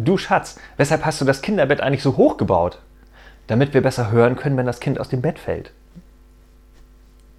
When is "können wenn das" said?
4.36-4.78